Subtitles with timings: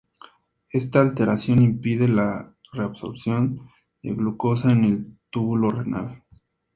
[0.71, 3.69] Esta alteración impide la reabsorción
[4.01, 6.23] de glucosa en el túbulo renal.